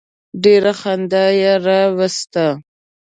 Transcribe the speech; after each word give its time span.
ډېره 0.43 0.71
خندا 0.79 1.25
یې 1.39 1.51
راوسته. 1.65 2.45